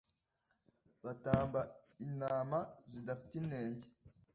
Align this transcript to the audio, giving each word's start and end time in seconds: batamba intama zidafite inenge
batamba 1.03 1.61
intama 2.05 2.59
zidafite 2.91 3.33
inenge 3.41 3.87